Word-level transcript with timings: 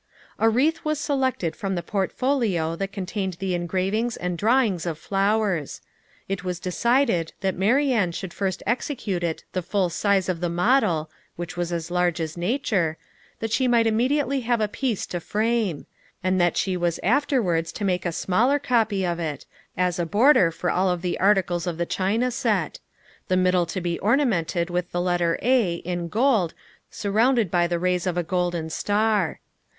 A 0.39 0.49
wreath 0.49 0.83
was 0.83 0.99
selected 0.99 1.55
from 1.55 1.75
the 1.75 1.83
portfolio 1.83 2.75
that 2.75 2.91
contained 2.91 3.33
the 3.33 3.53
engravings 3.53 4.17
and 4.17 4.35
drawings 4.35 4.87
of 4.87 4.97
flowers. 4.97 5.79
It 6.27 6.43
was 6.43 6.59
decided 6.59 7.33
that 7.41 7.55
Marianne 7.55 8.11
should 8.11 8.33
first 8.33 8.63
execute 8.65 9.23
it 9.23 9.43
the 9.53 9.61
full 9.61 9.91
size 9.91 10.27
of 10.27 10.39
the 10.41 10.49
model 10.49 11.11
(which 11.35 11.55
was 11.55 11.71
as 11.71 11.91
large 11.91 12.19
as 12.19 12.35
nature), 12.35 12.97
that 13.41 13.51
she 13.51 13.67
might 13.67 13.85
immediately 13.85 14.39
have 14.39 14.59
a 14.59 14.67
piece 14.67 15.05
to 15.05 15.19
frame; 15.19 15.85
and 16.23 16.41
that 16.41 16.57
she 16.57 16.75
was 16.75 16.99
afterwards 17.03 17.71
to 17.73 17.85
make 17.85 18.03
a 18.03 18.11
smaller 18.11 18.57
copy 18.57 19.05
of 19.05 19.19
it, 19.19 19.45
as 19.77 19.99
a 19.99 20.05
border 20.07 20.49
for 20.49 20.71
all 20.71 20.97
the 20.97 21.19
articles 21.19 21.67
of 21.67 21.77
the 21.77 21.85
china 21.85 22.31
set; 22.31 22.79
the 23.27 23.37
middle 23.37 23.67
to 23.67 23.79
be 23.79 23.99
ornamented 23.99 24.71
with 24.71 24.91
the 24.91 24.99
letter 24.99 25.37
A, 25.43 25.75
in 25.75 26.07
gold, 26.07 26.55
surrounded 26.89 27.51
by 27.51 27.67
the 27.67 27.77
rays 27.77 28.07
of 28.07 28.17
a 28.17 28.23
golden 28.23 28.71
star. 28.71 29.39